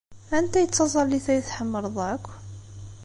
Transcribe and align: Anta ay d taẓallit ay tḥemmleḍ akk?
Anta 0.37 0.55
ay 0.59 0.65
d 0.67 0.71
taẓallit 0.71 1.25
ay 1.33 1.41
tḥemmleḍ 1.41 1.97
akk? 2.13 2.25